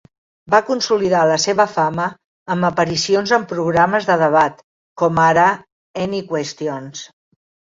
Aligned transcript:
Va 0.51 0.59
consolidar 0.69 1.19
la 1.31 1.35
seva 1.43 1.67
fama 1.73 2.07
amb 2.55 2.67
aparicions 2.71 3.35
en 3.39 3.45
programes 3.53 4.09
de 4.09 4.17
debat 4.25 4.65
com 5.03 5.23
ara 5.29 5.47
Any 6.07 6.17
Questions? 6.33 7.07